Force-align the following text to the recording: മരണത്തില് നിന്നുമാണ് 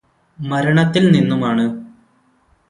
മരണത്തില് 0.39 1.09
നിന്നുമാണ് 1.13 1.65